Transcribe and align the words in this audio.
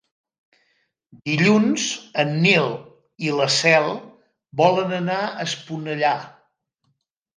Dilluns 1.29 1.83
en 2.23 2.31
Nil 2.45 2.71
i 3.27 3.35
na 3.41 3.47
Cel 3.59 3.91
volen 4.63 4.97
anar 5.01 5.23
a 5.29 5.47
Esponellà. 5.49 6.19